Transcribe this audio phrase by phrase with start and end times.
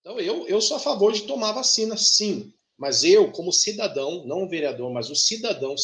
[0.00, 2.52] Então, eu, eu sou a favor de tomar vacina, sim.
[2.76, 5.76] Mas eu, como cidadão, não o vereador, mas o cidadão,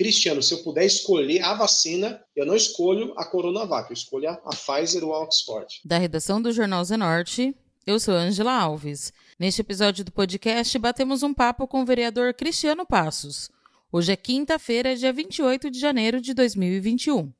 [0.00, 4.50] Cristiano, se eu puder escolher a vacina, eu não escolho a Coronavac, eu escolho a,
[4.56, 5.78] Pfizer ou a Oxford.
[5.84, 7.54] Da redação do Jornal Zenorte,
[7.86, 9.12] eu sou Angela Alves.
[9.38, 13.50] Neste episódio do podcast, batemos um papo com o vereador Cristiano Passos.
[13.92, 17.30] Hoje é quinta-feira, dia 28 de janeiro de 2021.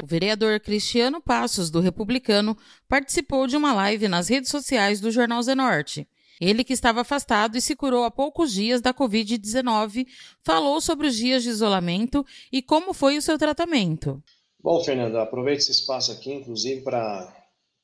[0.00, 2.56] O vereador Cristiano Passos, do Republicano,
[2.88, 6.06] participou de uma live nas redes sociais do Jornal Zenorte.
[6.42, 10.08] Ele, que estava afastado e se curou há poucos dias da Covid-19,
[10.42, 14.20] falou sobre os dias de isolamento e como foi o seu tratamento.
[14.60, 17.32] Bom, Fernando, aproveito esse espaço aqui, inclusive, para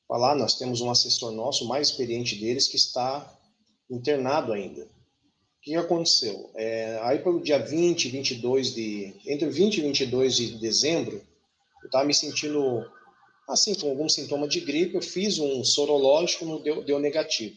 [0.05, 0.35] falar.
[0.35, 3.33] Nós temos um assessor nosso, mais experiente deles, que está
[3.89, 4.81] internado ainda.
[4.81, 4.87] O
[5.61, 6.51] que aconteceu?
[6.53, 9.13] É, aí, pelo dia 20, 22 de.
[9.25, 11.21] Entre 20 e 22 de dezembro,
[11.81, 12.85] eu estava me sentindo
[13.47, 14.95] assim, com algum sintoma de gripe.
[14.95, 17.55] Eu fiz um sorológico, não deu, deu negativo.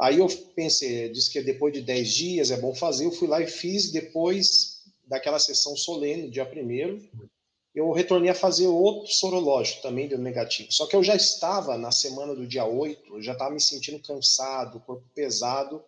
[0.00, 3.40] Aí eu pensei, disse que depois de 10 dias é bom fazer, eu fui lá
[3.40, 7.28] e fiz depois daquela sessão solene, dia 1
[7.74, 10.70] eu retornei a fazer outro sorológico, também deu negativo.
[10.70, 13.98] Só que eu já estava na semana do dia 8, eu já estava me sentindo
[13.98, 15.82] cansado, corpo pesado,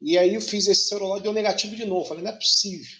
[0.00, 2.06] e aí eu fiz esse sorológico, deu negativo de novo.
[2.06, 2.96] Falei, não é possível.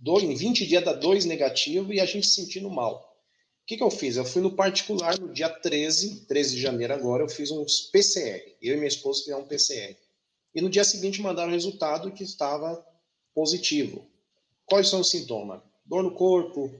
[0.00, 3.07] Dois, em 20 dias dá dois negativos e a gente se sentindo mal
[3.68, 4.16] que, que eu fiz?
[4.16, 8.56] Eu fui no particular no dia 13, 13 de janeiro agora, eu fiz um PCR.
[8.62, 9.94] Eu e minha esposa fizemos um PCR.
[10.54, 12.82] E no dia seguinte mandaram o resultado que estava
[13.34, 14.06] positivo.
[14.64, 15.60] Quais são os sintomas?
[15.84, 16.72] Dor no corpo,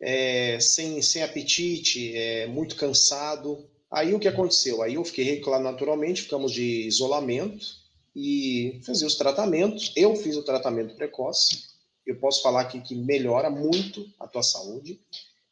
[0.00, 3.68] é, sem, sem apetite, é, muito cansado.
[3.90, 4.82] Aí o que aconteceu?
[4.82, 7.66] Aí eu fiquei, claro, naturalmente, ficamos de isolamento
[8.14, 9.92] e fazer os tratamentos.
[9.94, 11.64] Eu fiz o tratamento precoce.
[12.06, 14.98] Eu posso falar aqui que melhora muito a tua saúde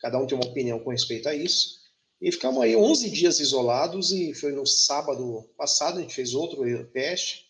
[0.04, 1.78] cada um tem uma opinião com respeito a isso.
[2.20, 6.62] E ficamos aí 11 dias isolados e foi no sábado passado a gente fez outro
[6.92, 7.46] teste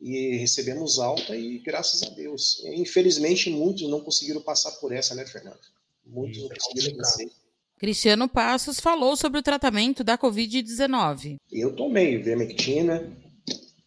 [0.00, 2.60] e recebemos alta e graças a Deus.
[2.64, 5.60] Infelizmente muitos não conseguiram passar por essa, né, Fernando?
[6.04, 7.30] Muitos não conseguiram vencer.
[7.78, 11.36] Cristiano Passos falou sobre o tratamento da Covid-19.
[11.52, 13.08] Eu tomei vermectina,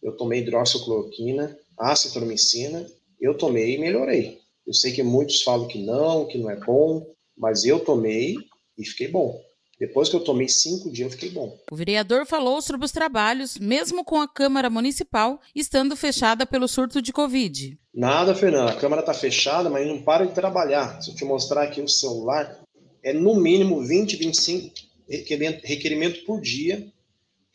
[0.02, 2.90] eu tomei hidroxicloroquina, acitromicina,
[3.20, 4.40] eu tomei e melhorei.
[4.66, 7.06] Eu sei que muitos falam que não, que não é bom,
[7.38, 8.36] mas eu tomei
[8.76, 9.40] e fiquei bom.
[9.78, 11.56] Depois que eu tomei cinco dias, eu fiquei bom.
[11.70, 17.00] O vereador falou sobre os trabalhos, mesmo com a Câmara Municipal estando fechada pelo surto
[17.00, 17.78] de Covid.
[17.94, 18.70] Nada, Fernando.
[18.70, 21.00] A Câmara está fechada, mas não para de trabalhar.
[21.00, 22.58] Se eu te mostrar aqui o celular,
[23.04, 26.86] é no mínimo 20, 25 requerimento, requerimento por dia.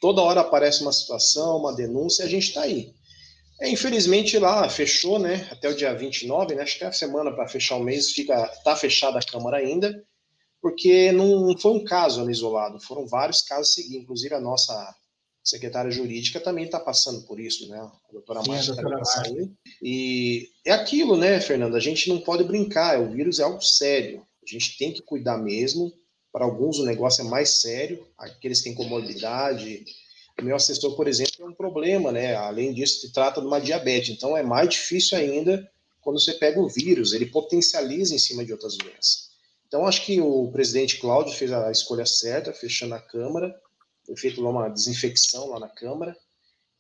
[0.02, 2.94] Toda hora aparece uma situação, uma denúncia, e a gente está aí.
[3.64, 5.48] É, infelizmente lá fechou, né?
[5.50, 6.64] Até o dia 29, né?
[6.64, 10.04] Acho que é a semana para fechar o mês, fica tá fechada a Câmara ainda,
[10.62, 14.94] porque não foi um caso isolado, foram vários casos seguidos, inclusive a nossa
[15.42, 17.80] secretária jurídica também está passando por isso, né?
[17.80, 19.56] A doutora Márcia está passando.
[19.82, 21.78] E é aquilo, né, Fernando?
[21.78, 24.28] A gente não pode brincar, o vírus é algo sério.
[24.46, 25.90] A gente tem que cuidar mesmo.
[26.34, 29.86] Para alguns o negócio é mais sério, aqueles que têm comorbidade,
[30.44, 32.36] meu assessor, por exemplo, é um problema, né?
[32.36, 34.16] Além disso, se trata de uma diabetes.
[34.16, 35.70] Então, é mais difícil ainda
[36.02, 39.30] quando você pega o vírus, ele potencializa em cima de outras doenças.
[39.68, 43.56] Então, acho que o presidente Cláudio fez a escolha certa, fechando a Câmara,
[44.06, 46.16] foi feita uma desinfecção lá na Câmara,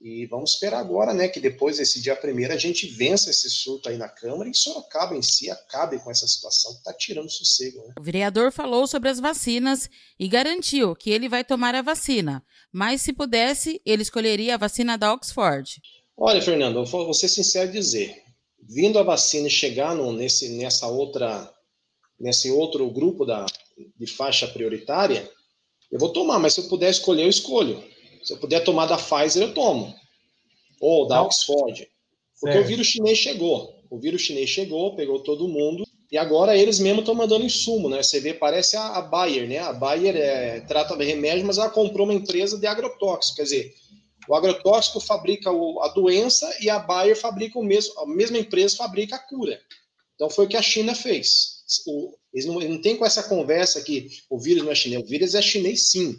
[0.04, 3.88] e vamos esperar agora, né, que depois desse dia primeiro a gente vença esse surto
[3.88, 7.78] aí na Câmara e Sorocaba em si acabe com essa situação que está tirando sossego.
[7.88, 7.94] Né?
[7.98, 13.02] O vereador falou sobre as vacinas e garantiu que ele vai tomar a vacina, mas
[13.02, 15.82] se pudesse, ele escolheria a vacina da Oxford.
[16.18, 18.14] Olha, Fernando, eu vou ser sincero dizer,
[18.62, 21.50] vindo a vacina e chegar no, nesse, nessa outra,
[22.20, 23.46] nesse outro grupo da,
[23.98, 25.32] de faixa prioritária,
[25.90, 27.93] eu vou tomar, mas se eu puder escolher, eu escolho.
[28.24, 29.94] Se eu puder tomar da Pfizer, eu tomo.
[30.80, 31.26] Ou da Não.
[31.26, 31.88] Oxford.
[32.40, 32.66] Porque certo.
[32.66, 33.74] o vírus chinês chegou.
[33.90, 35.86] O vírus chinês chegou, pegou todo mundo.
[36.12, 38.02] E agora eles mesmo estão mandando insumo, né?
[38.02, 39.60] Você vê, parece a, a Bayer, né?
[39.60, 43.38] A Bayer é, trata de remédio, mas ela comprou uma empresa de agrotóxico.
[43.38, 43.74] Quer dizer,
[44.28, 48.76] o agrotóxico fabrica o, a doença e a Bayer fabrica o mesmo, a mesma empresa
[48.78, 49.60] fabrica a cura.
[50.16, 51.64] Então foi o que a China fez.
[51.88, 55.02] O, eles não, não tem com essa conversa que o vírus não é chinês.
[55.04, 56.16] O vírus é chinês sim.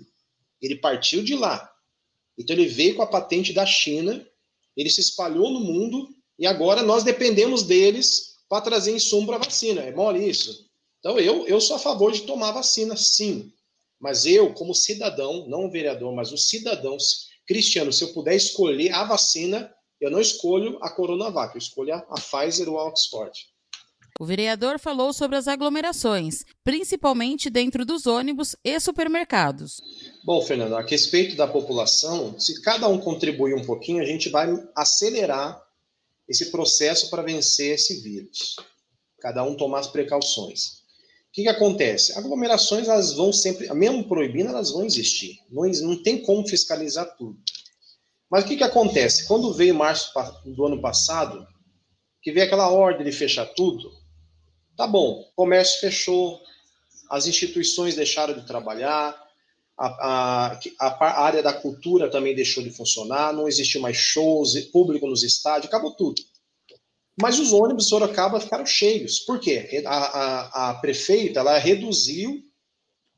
[0.61, 1.71] Ele partiu de lá.
[2.39, 4.27] Então ele veio com a patente da China,
[4.77, 6.09] ele se espalhou no mundo
[6.39, 9.83] e agora nós dependemos deles para trazer insumo para a vacina.
[9.83, 10.69] É mole isso.
[10.99, 13.53] Então eu, eu sou a favor de tomar vacina, sim.
[14.01, 16.97] Mas eu, como cidadão, não o vereador, mas o cidadão,
[17.47, 22.15] Cristiano, se eu puder escolher a vacina, eu não escolho a Coronavac, eu escolho a
[22.15, 23.54] Pfizer ou a Oxford.
[24.21, 29.81] O vereador falou sobre as aglomerações, principalmente dentro dos ônibus e supermercados.
[30.25, 34.55] Bom, Fernando, a respeito da população, se cada um contribuir um pouquinho, a gente vai
[34.77, 35.61] acelerar
[36.29, 38.55] esse processo para vencer esse vírus.
[39.21, 40.85] Cada um tomar as precauções.
[41.29, 42.17] O que, que acontece?
[42.17, 45.41] Aglomerações, elas vão sempre, mesmo proibindo, elas vão existir.
[45.51, 47.37] Não, não tem como fiscalizar tudo.
[48.31, 49.27] Mas o que, que acontece?
[49.27, 50.13] Quando veio março
[50.45, 51.45] do ano passado,
[52.23, 54.04] que veio aquela ordem de fechar tudo,
[54.77, 56.41] tá bom, o comércio fechou,
[57.11, 59.17] as instituições deixaram de trabalhar,
[59.77, 65.07] a, a, a, área da cultura também deixou de funcionar, não existe mais shows, público
[65.07, 66.23] nos estádios, acabou tudo.
[67.21, 69.21] Mas os ônibus de Sorocaba ficaram cheios.
[69.21, 69.85] Por quê?
[69.87, 72.43] A, a, a prefeita ela reduziu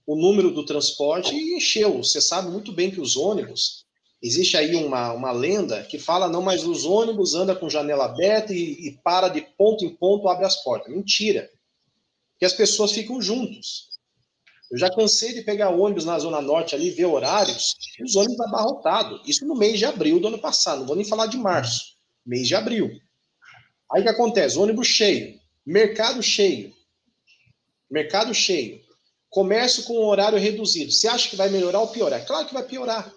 [0.06, 2.02] o número do transporte e encheu.
[2.02, 3.85] Você sabe muito bem que os ônibus,
[4.22, 8.52] existe aí uma, uma lenda que fala, não, mas os ônibus andam com janela aberta
[8.52, 10.92] e, e para de ponto em ponto, abre as portas.
[10.92, 11.50] Mentira.
[12.38, 13.96] Que as pessoas ficam juntos.
[14.70, 18.40] Eu já cansei de pegar ônibus na Zona Norte ali, ver horários, e os ônibus
[18.40, 19.20] abarrotados.
[19.26, 22.48] Isso no mês de abril do ano passado, não vou nem falar de março, mês
[22.48, 22.90] de abril.
[23.92, 24.58] Aí o que acontece?
[24.58, 26.74] Ônibus cheio, mercado cheio,
[27.88, 28.80] mercado cheio,
[29.30, 30.90] comércio com horário reduzido.
[30.90, 32.26] Você acha que vai melhorar ou piorar?
[32.26, 33.12] Claro que vai piorar.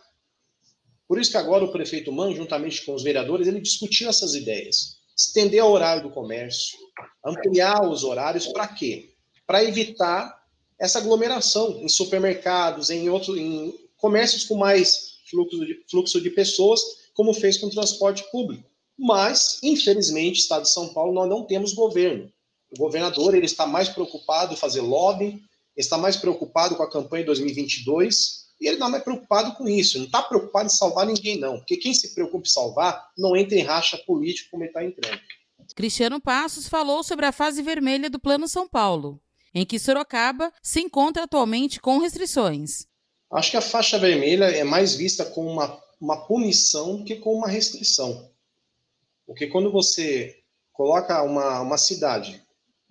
[1.10, 5.00] Por isso que agora o prefeito Man, juntamente com os vereadores, ele discutiu essas ideias.
[5.18, 6.78] Estender o horário do comércio,
[7.26, 9.10] ampliar os horários, para quê?
[9.48, 10.40] Para evitar
[10.80, 16.80] essa aglomeração em supermercados, em outros, em comércios com mais fluxo de, fluxo de pessoas,
[17.16, 18.70] como fez com o transporte público.
[18.96, 22.32] Mas, infelizmente, Estado de São Paulo, nós não temos governo.
[22.70, 25.42] O governador ele está mais preocupado em fazer lobby,
[25.76, 29.98] está mais preocupado com a campanha de 2022, e ele não é preocupado com isso,
[29.98, 31.58] não está preocupado em salvar ninguém, não.
[31.58, 35.20] Porque quem se preocupa em salvar não entra em racha político como ele está entrando.
[35.76, 39.22] Cristiano Passos falou sobre a fase vermelha do Plano São Paulo
[39.54, 42.86] em que Sorocaba se encontra atualmente com restrições.
[43.32, 47.48] Acho que a faixa vermelha é mais vista como uma, uma punição que como uma
[47.48, 48.30] restrição.
[49.26, 50.40] Porque quando você
[50.74, 52.44] coloca uma, uma cidade,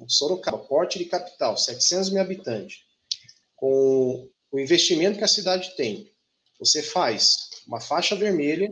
[0.06, 2.82] Sorocaba, porte de capital, 700 mil habitantes,
[3.56, 6.10] com o investimento que a cidade tem,
[6.58, 8.70] você faz uma faixa vermelha,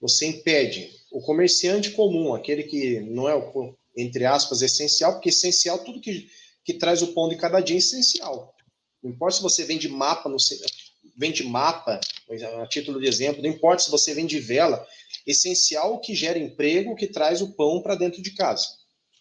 [0.00, 5.78] você impede o comerciante comum, aquele que não é o, entre aspas, essencial, porque essencial
[5.78, 6.28] tudo que
[6.66, 8.52] que traz o pão de cada dia essencial.
[9.00, 10.36] Não importa se você vende mapa, no,
[11.16, 12.00] vende mapa,
[12.60, 14.84] a título de exemplo, não importa se você vende vela,
[15.24, 18.66] essencial que gera emprego, que traz o pão para dentro de casa.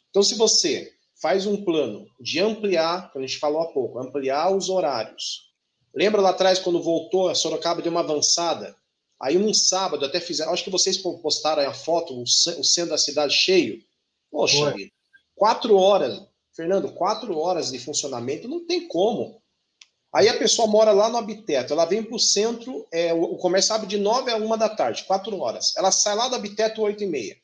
[0.10, 0.92] Então, se você
[1.22, 5.44] faz um plano de ampliar, como a gente falou há pouco, ampliar os horários.
[5.95, 8.75] Lembra lá atrás, quando voltou, a Sorocaba deu uma avançada?
[9.19, 13.33] Aí, num sábado, até fizeram, acho que vocês postaram a foto, o centro da cidade
[13.33, 13.81] cheio.
[14.30, 14.75] Poxa,
[15.36, 16.21] quatro horas,
[16.53, 19.42] Fernando, quatro horas de funcionamento não tem como.
[20.13, 23.74] Aí a pessoa mora lá no Habiteto, ela vem para o centro, é, o comércio
[23.74, 25.75] abre de nove a uma da tarde, quatro horas.
[25.77, 27.36] Ela sai lá do Habiteto oito e meia.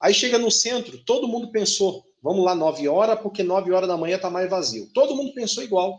[0.00, 3.96] Aí chega no centro, todo mundo pensou, vamos lá nove horas, porque nove horas da
[3.96, 4.90] manhã está mais vazio.
[4.92, 5.98] Todo mundo pensou igual.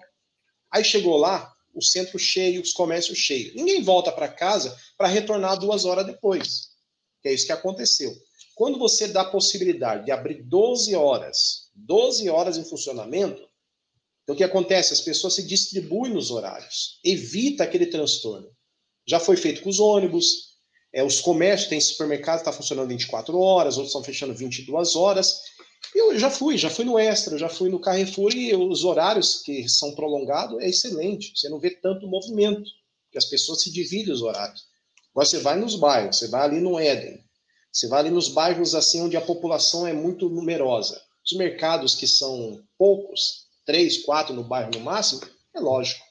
[0.74, 3.56] Aí chegou lá, o centro cheio, os comércios cheios.
[3.56, 6.70] Ninguém volta para casa para retornar duas horas depois.
[7.22, 8.14] Que é isso que aconteceu.
[8.56, 13.42] Quando você dá a possibilidade de abrir 12 horas 12 horas em funcionamento,
[14.24, 14.94] então o que acontece?
[14.94, 18.50] As pessoas se distribuem nos horários, evita aquele transtorno.
[19.06, 20.54] Já foi feito com os ônibus,
[20.94, 25.42] é, os comércios, tem supermercado que está funcionando 24 horas, outros estão fechando 22 horas.
[25.96, 29.68] Eu já fui, já fui no Extra, já fui no Carrefour e os horários que
[29.70, 31.34] são prolongados é excelente.
[31.36, 32.70] Você não vê tanto movimento,
[33.12, 34.66] que as pessoas se dividem os horários.
[35.12, 37.24] Agora você vai nos bairros, você vai ali no Éden,
[37.72, 41.00] você vai ali nos bairros assim onde a população é muito numerosa.
[41.24, 45.22] Os mercados que são poucos, três, quatro no bairro no máximo,
[45.56, 46.04] é lógico.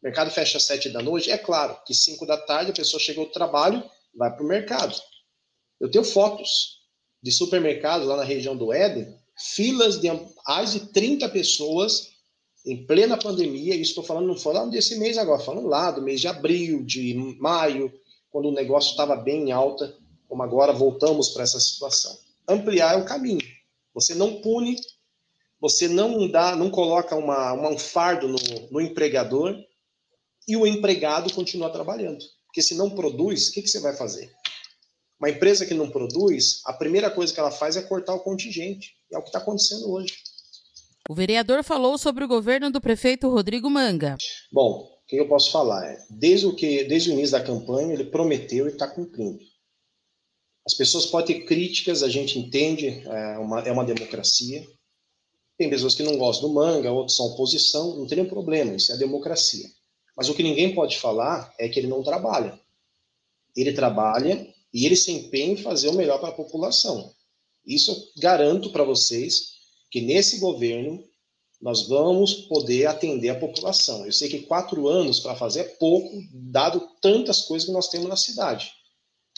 [0.00, 3.00] O mercado fecha às sete da noite, é claro que cinco da tarde a pessoa
[3.00, 3.82] chegou do trabalho,
[4.14, 4.94] vai para o mercado.
[5.80, 6.77] Eu tenho fotos
[7.28, 10.08] de supermercados lá na região do Éden, filas de
[10.46, 12.12] mais de 30 pessoas
[12.64, 16.22] em plena pandemia, isso estou falando, não falando desse mês agora, falando lá do mês
[16.22, 17.92] de abril, de maio,
[18.30, 19.94] quando o negócio estava bem em alta,
[20.26, 22.18] como agora voltamos para essa situação.
[22.48, 23.46] Ampliar é o caminho.
[23.92, 24.76] Você não pune,
[25.60, 28.38] você não dá, não coloca uma, uma um fardo no,
[28.70, 29.54] no empregador
[30.46, 32.24] e o empregado continua trabalhando.
[32.46, 34.32] Porque se não produz, o que, que você vai fazer?
[35.20, 38.94] Uma empresa que não produz, a primeira coisa que ela faz é cortar o contingente.
[39.12, 40.14] É o que está acontecendo hoje.
[41.08, 44.16] O vereador falou sobre o governo do prefeito Rodrigo Manga.
[44.52, 45.90] Bom, que eu posso falar?
[45.90, 49.38] É, desde, o que, desde o início da campanha, ele prometeu e está cumprindo.
[50.66, 54.62] As pessoas podem ter críticas, a gente entende, é uma, é uma democracia.
[55.56, 58.92] Tem pessoas que não gostam do manga, outros são oposição, não tem nenhum problema, isso
[58.92, 59.66] é a democracia.
[60.14, 62.60] Mas o que ninguém pode falar é que ele não trabalha.
[63.56, 67.12] Ele trabalha e ele se empenha em fazer o melhor para a população.
[67.66, 69.52] Isso eu garanto para vocês
[69.90, 71.02] que nesse governo
[71.60, 74.06] nós vamos poder atender a população.
[74.06, 78.08] Eu sei que quatro anos para fazer é pouco, dado tantas coisas que nós temos
[78.08, 78.70] na cidade.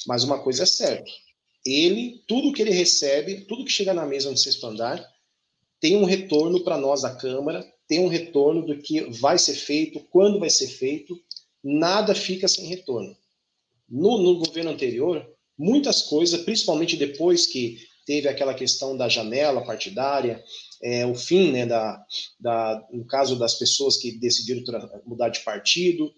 [0.07, 1.11] Mas uma coisa é certa:
[1.65, 5.05] ele, tudo que ele recebe, tudo que chega na mesa no sexto andar,
[5.81, 10.01] tem um retorno para nós da Câmara, tem um retorno do que vai ser feito,
[10.11, 11.19] quando vai ser feito,
[11.65, 13.17] nada fica sem retorno.
[13.91, 15.27] No, no governo anterior,
[15.59, 20.43] muitas coisas, principalmente depois que teve aquela questão da janela partidária,
[20.83, 22.03] é, o fim, né, da,
[22.39, 24.63] da, no caso das pessoas que decidiram
[25.05, 26.13] mudar de partido.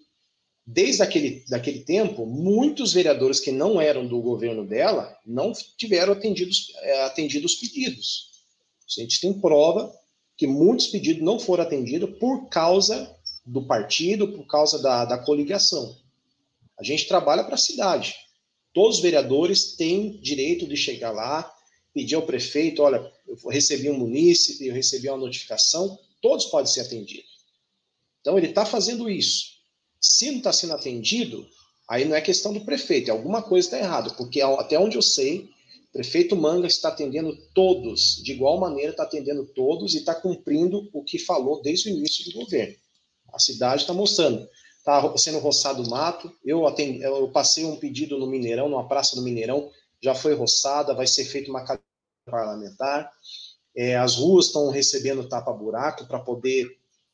[0.65, 6.71] Desde aquele daquele tempo, muitos vereadores que não eram do governo dela não tiveram atendidos,
[6.81, 8.31] é, atendido os pedidos.
[8.97, 9.91] A gente tem prova
[10.37, 13.13] que muitos pedidos não foram atendidos por causa
[13.45, 15.97] do partido, por causa da, da coligação.
[16.83, 18.13] A gente trabalha para a cidade.
[18.73, 21.49] Todos os vereadores têm direito de chegar lá,
[21.93, 26.81] pedir ao prefeito, olha, eu recebi um munícipe, eu recebi uma notificação, todos podem ser
[26.81, 27.31] atendidos.
[28.19, 29.45] Então ele está fazendo isso.
[30.01, 31.47] Se não está sendo atendido,
[31.87, 35.01] aí não é questão do prefeito, é alguma coisa está errada, porque até onde eu
[35.01, 35.49] sei,
[35.87, 40.89] o prefeito Manga está atendendo todos, de igual maneira está atendendo todos e está cumprindo
[40.91, 42.75] o que falou desde o início do governo.
[43.31, 44.49] A cidade está mostrando.
[44.83, 46.29] Está sendo roçado mato.
[46.43, 49.71] Eu, atendi, eu passei um pedido no Mineirão, numa praça do Mineirão,
[50.01, 51.81] já foi roçada, vai ser feita uma cadeia
[52.25, 53.09] parlamentar.
[53.73, 56.67] É, as ruas estão recebendo tapa-buraco para poder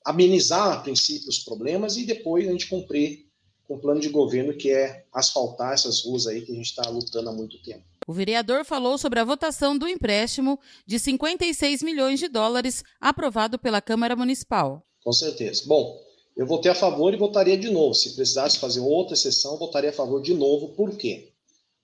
[0.03, 3.27] amenizar, a princípio, os problemas e depois a gente cumprir
[3.67, 6.89] com o plano de governo que é asfaltar essas ruas aí que a gente está
[6.89, 7.83] lutando há muito tempo.
[8.07, 13.79] O vereador falou sobre a votação do empréstimo de 56 milhões de dólares aprovado pela
[13.79, 14.83] Câmara Municipal.
[15.03, 15.61] Com certeza.
[15.67, 16.08] Bom,
[16.39, 17.93] eu votei a favor e votaria de novo.
[17.93, 20.69] Se precisasse fazer outra sessão, votaria a favor de novo.
[20.69, 21.33] Por quê?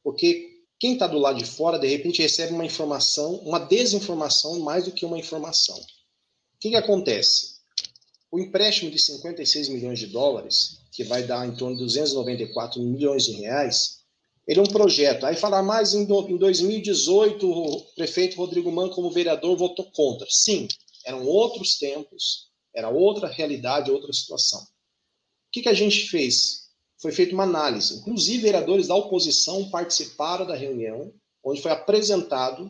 [0.02, 4.86] Porque quem está do lado de fora, de repente, recebe uma informação, uma desinformação mais
[4.86, 5.76] do que uma informação.
[5.76, 7.56] O que, que acontece?
[8.32, 13.26] O empréstimo de 56 milhões de dólares, que vai dar em torno de 294 milhões
[13.26, 14.06] de reais,
[14.48, 15.26] ele é um projeto.
[15.26, 20.26] Aí falar mais em, em 2018, o prefeito Rodrigo Man, como vereador, votou contra.
[20.30, 20.70] Sim,
[21.06, 24.62] eram outros tempos, era outra realidade, outra situação.
[24.62, 24.66] O
[25.52, 26.66] que, que a gente fez?
[27.06, 28.00] foi feita uma análise.
[28.00, 31.14] Inclusive, vereadores da oposição participaram da reunião,
[31.44, 32.70] onde foi apresentado,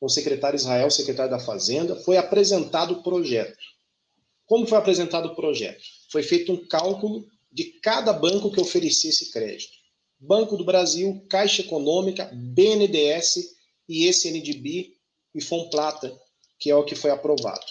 [0.00, 3.58] com o secretário Israel, secretário da Fazenda, foi apresentado o projeto.
[4.46, 5.82] Como foi apresentado o projeto?
[6.10, 9.76] Foi feito um cálculo de cada banco que oferecia esse crédito.
[10.18, 13.54] Banco do Brasil, Caixa Econômica, BNDES
[13.88, 14.94] e SNDB
[15.34, 16.18] e Fomplata,
[16.58, 17.66] que é o que foi aprovado.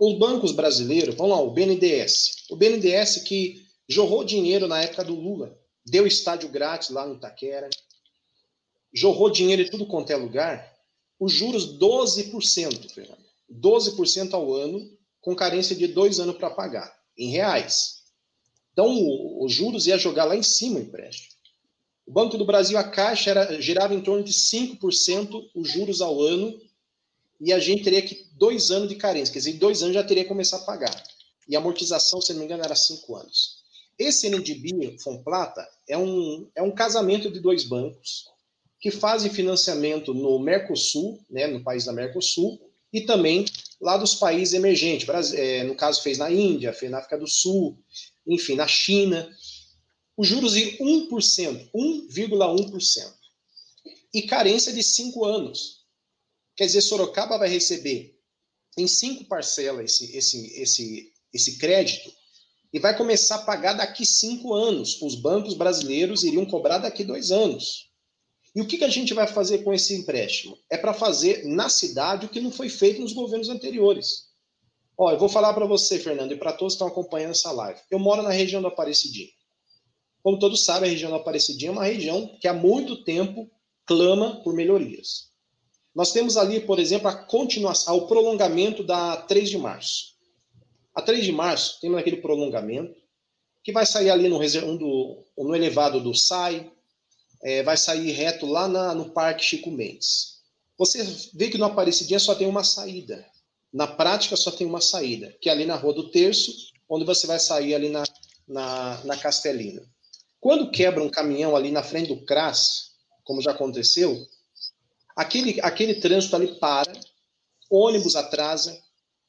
[0.00, 2.46] Os bancos brasileiros, vamos lá, o BNDES.
[2.50, 5.58] O BNDES que Jorrou dinheiro na época do Lula.
[5.84, 7.68] Deu estádio grátis lá no Itaquera.
[8.92, 10.72] Jorrou dinheiro em tudo quanto é lugar.
[11.20, 13.24] Os juros 12%, Fernando.
[13.52, 14.80] 12% ao ano,
[15.20, 18.04] com carência de dois anos para pagar, em reais.
[18.72, 18.90] Então,
[19.40, 21.34] os juros ia jogar lá em cima o empréstimo.
[22.06, 26.20] O Banco do Brasil, a Caixa, era, girava em torno de 5% os juros ao
[26.20, 26.58] ano,
[27.40, 30.22] e a gente teria que dois anos de carência, quer dizer, dois anos já teria
[30.22, 31.04] que começar a pagar.
[31.48, 33.62] E a amortização, se não me engano, era cinco anos.
[33.98, 38.24] Esse NDB Fomplata é um, é um casamento de dois bancos
[38.80, 42.60] que fazem financiamento no Mercosul, né, no país da Mercosul,
[42.92, 43.44] e também
[43.80, 45.08] lá dos países emergentes.
[45.34, 47.78] É, no caso, fez na Índia, fez na África do Sul,
[48.26, 49.28] enfim, na China.
[50.16, 53.14] Os juros de 1%, 1,1%.
[54.12, 55.83] E carência de 5 anos.
[56.56, 58.18] Quer dizer, Sorocaba vai receber
[58.78, 62.12] em cinco parcelas esse, esse, esse, esse crédito
[62.72, 65.00] e vai começar a pagar daqui cinco anos.
[65.00, 67.90] Os bancos brasileiros iriam cobrar daqui dois anos.
[68.54, 70.56] E o que, que a gente vai fazer com esse empréstimo?
[70.70, 74.28] É para fazer na cidade o que não foi feito nos governos anteriores.
[74.96, 77.80] Ó, eu vou falar para você, Fernando, e para todos que estão acompanhando essa live.
[77.90, 79.30] Eu moro na região do Aparecidinho.
[80.22, 83.50] Como todos sabem, a região do Aparecidinho é uma região que há muito tempo
[83.84, 85.33] clama por melhorias.
[85.94, 90.14] Nós temos ali, por exemplo, a continuação, o prolongamento da 3 de março.
[90.94, 92.94] A 3 de março, temos aquele prolongamento,
[93.62, 94.38] que vai sair ali no,
[94.78, 96.70] do, no elevado do SAI,
[97.42, 100.34] é, vai sair reto lá na, no Parque Chico Mendes.
[100.76, 103.24] Você vê que no Aparecidinha só tem uma saída.
[103.72, 106.52] Na prática, só tem uma saída, que é ali na Rua do Terço,
[106.88, 108.04] onde você vai sair ali na,
[108.46, 109.82] na, na Castelina.
[110.40, 112.92] Quando quebra um caminhão ali na frente do CRAS,
[113.24, 114.26] como já aconteceu,
[115.14, 116.92] aquele, aquele trânsito ali para,
[117.70, 118.78] ônibus atrasa,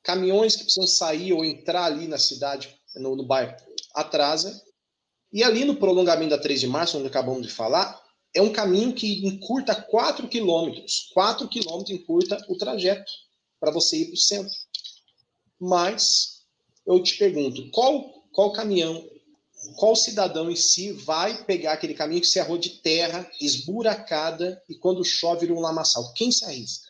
[0.04, 3.56] caminhões que precisam sair ou entrar ali na cidade, no, no bairro,
[3.94, 4.63] atrasa.
[5.32, 8.01] E ali no prolongamento da 3 de março, onde acabamos de falar,
[8.34, 11.10] é um caminho que encurta 4 quilômetros.
[11.13, 13.12] 4 quilômetros encurta o trajeto
[13.60, 14.56] para você ir para o centro.
[15.60, 16.46] Mas
[16.86, 19.10] eu te pergunto, qual, qual caminhão,
[19.74, 24.76] qual cidadão em si vai pegar aquele caminho que se rua de terra, esburacada, e
[24.76, 26.14] quando chove um lamaçal?
[26.14, 26.88] Quem se arrisca?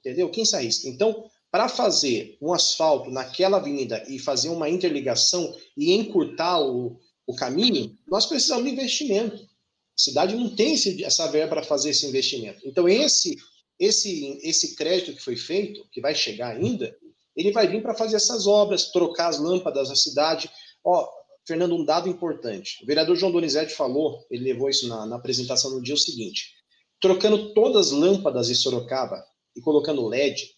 [0.00, 0.30] Entendeu?
[0.30, 0.88] Quem se arrisca?
[0.88, 7.34] Então, para fazer um asfalto naquela avenida e fazer uma interligação e encurtar o, o
[7.34, 9.36] caminho, nós precisamos de investimento.
[9.36, 12.60] A cidade não tem esse, essa verba para fazer esse investimento.
[12.64, 13.36] Então, esse,
[13.78, 16.94] esse, esse crédito que foi feito, que vai chegar ainda,
[17.34, 20.50] ele vai vir para fazer essas obras, trocar as lâmpadas da cidade.
[20.84, 21.08] Ó,
[21.48, 22.78] Fernando, um dado importante.
[22.82, 26.54] O vereador João Donizete falou, ele levou isso na, na apresentação no dia, o seguinte:
[27.00, 29.24] trocando todas as lâmpadas de Sorocaba
[29.56, 30.54] e colocando LED,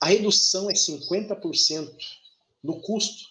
[0.00, 1.90] a redução é 50%
[2.62, 3.26] no custo.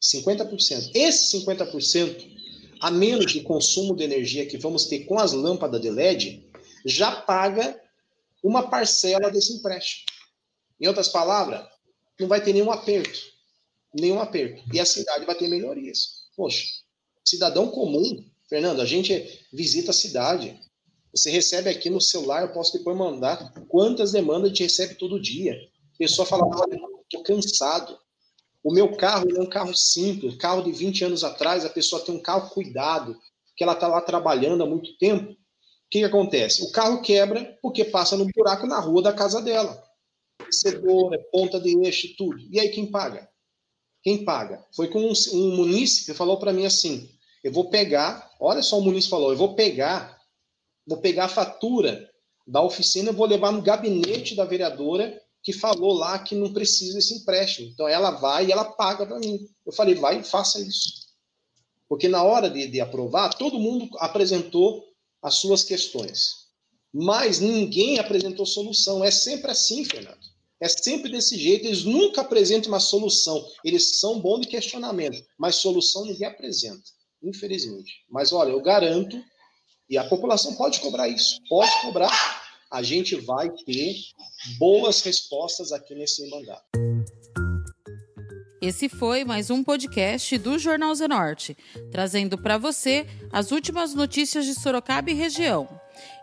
[0.00, 0.90] 50%.
[0.94, 2.36] Esse 50%
[2.80, 6.46] a menos de consumo de energia que vamos ter com as lâmpadas de LED,
[6.84, 7.80] já paga
[8.42, 10.04] uma parcela desse empréstimo.
[10.80, 11.66] Em outras palavras,
[12.20, 13.18] não vai ter nenhum aperto.
[13.98, 14.62] Nenhum aperto.
[14.72, 16.15] E a cidade vai ter melhorias.
[16.36, 16.64] Poxa,
[17.24, 20.60] cidadão comum, Fernando, a gente visita a cidade.
[21.12, 25.20] Você recebe aqui no celular, eu posso depois mandar quantas demandas a gente recebe todo
[25.20, 25.54] dia.
[25.94, 27.98] A pessoa fala, olha, estou cansado.
[28.62, 32.14] O meu carro é um carro simples, carro de 20 anos atrás, a pessoa tem
[32.14, 33.18] um carro cuidado,
[33.56, 35.32] que ela está lá trabalhando há muito tempo.
[35.32, 35.36] O
[35.88, 36.64] que, que acontece?
[36.64, 39.82] O carro quebra porque passa no buraco na rua da casa dela.
[40.50, 42.38] Cedora, ponta de eixo, tudo.
[42.50, 43.28] E aí quem paga?
[44.06, 44.64] Quem paga?
[44.70, 47.10] Foi com um, um munícipe falou para mim assim:
[47.42, 50.16] eu vou pegar, olha só o munícipe falou, eu vou pegar,
[50.86, 52.08] vou pegar a fatura
[52.46, 57.14] da oficina, vou levar no gabinete da vereadora que falou lá que não precisa desse
[57.14, 57.66] empréstimo.
[57.66, 59.40] Então ela vai e ela paga para mim.
[59.66, 61.08] Eu falei, vai e faça isso.
[61.88, 64.84] Porque na hora de, de aprovar, todo mundo apresentou
[65.20, 66.46] as suas questões.
[66.94, 69.04] Mas ninguém apresentou solução.
[69.04, 70.35] É sempre assim, Fernando.
[70.60, 71.66] É sempre desse jeito.
[71.66, 73.46] Eles nunca apresentam uma solução.
[73.64, 76.84] Eles são bons de questionamento, mas solução ninguém apresenta,
[77.22, 77.92] infelizmente.
[78.10, 79.22] Mas olha, eu garanto,
[79.88, 82.10] e a população pode cobrar isso, pode cobrar
[82.70, 83.94] a gente vai ter
[84.58, 86.64] boas respostas aqui nesse mandato.
[88.60, 91.56] Esse foi mais um podcast do Jornal Zenorte,
[91.92, 95.68] trazendo para você as últimas notícias de Sorocaba e região.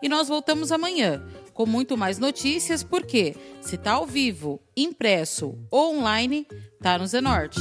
[0.01, 5.97] E nós voltamos amanhã com muito mais notícias, porque se tá ao vivo, impresso ou
[5.97, 6.47] online,
[6.81, 7.59] tá no Zenorte.